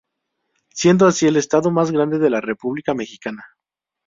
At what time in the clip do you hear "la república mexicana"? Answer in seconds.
2.31-3.45